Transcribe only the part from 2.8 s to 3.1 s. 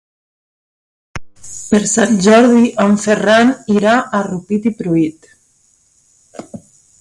en